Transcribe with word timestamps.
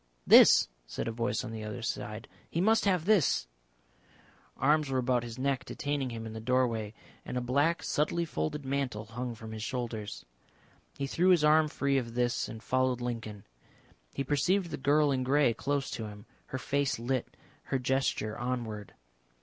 "This," 0.25 0.67
said 0.87 1.07
a 1.07 1.11
voice 1.11 1.43
on 1.43 1.51
the 1.51 1.63
other 1.63 1.83
side, 1.83 2.27
"he 2.49 2.59
must 2.59 2.85
have 2.85 3.05
this." 3.05 3.45
Arms 4.57 4.89
were 4.89 4.97
about 4.97 5.21
his 5.21 5.37
neck 5.37 5.63
detaining 5.63 6.09
him 6.09 6.25
in 6.25 6.33
the 6.33 6.39
doorway, 6.39 6.95
and 7.23 7.37
a 7.37 7.39
black 7.39 7.83
subtly 7.83 8.25
folding 8.25 8.67
mantle 8.67 9.05
hung 9.05 9.35
from 9.35 9.51
his 9.51 9.61
shoulders. 9.61 10.25
He 10.97 11.05
threw 11.05 11.29
his 11.29 11.43
arm 11.43 11.67
free 11.67 11.99
of 11.99 12.15
this 12.15 12.49
and 12.49 12.63
followed 12.63 12.99
Lincoln. 12.99 13.45
He 14.15 14.23
perceived 14.23 14.71
the 14.71 14.77
girl 14.77 15.11
in 15.11 15.23
grey 15.23 15.53
close 15.53 15.91
to 15.91 16.07
him, 16.07 16.25
her 16.47 16.57
face 16.57 16.97
lit, 16.97 17.37
her 17.65 17.77
gesture 17.77 18.35
onward. 18.35 18.95